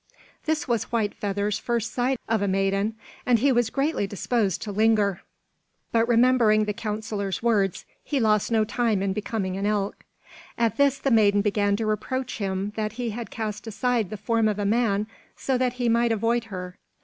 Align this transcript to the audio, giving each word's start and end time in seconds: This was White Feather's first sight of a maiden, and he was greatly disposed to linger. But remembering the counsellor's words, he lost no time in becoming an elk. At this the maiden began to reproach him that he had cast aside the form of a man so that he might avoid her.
This 0.45 0.67
was 0.67 0.85
White 0.91 1.13
Feather's 1.13 1.59
first 1.59 1.93
sight 1.93 2.19
of 2.27 2.41
a 2.41 2.47
maiden, 2.47 2.95
and 3.23 3.37
he 3.37 3.51
was 3.51 3.69
greatly 3.69 4.07
disposed 4.07 4.59
to 4.63 4.71
linger. 4.71 5.21
But 5.91 6.07
remembering 6.07 6.65
the 6.65 6.73
counsellor's 6.73 7.43
words, 7.43 7.85
he 8.03 8.19
lost 8.19 8.51
no 8.51 8.65
time 8.65 9.03
in 9.03 9.13
becoming 9.13 9.57
an 9.57 9.67
elk. 9.67 10.03
At 10.57 10.77
this 10.77 10.97
the 10.97 11.11
maiden 11.11 11.41
began 11.43 11.75
to 11.75 11.85
reproach 11.85 12.39
him 12.39 12.73
that 12.75 12.93
he 12.93 13.11
had 13.11 13.29
cast 13.29 13.67
aside 13.67 14.09
the 14.09 14.17
form 14.17 14.47
of 14.47 14.57
a 14.57 14.65
man 14.65 15.05
so 15.35 15.55
that 15.59 15.73
he 15.73 15.87
might 15.87 16.11
avoid 16.11 16.45
her. 16.45 16.79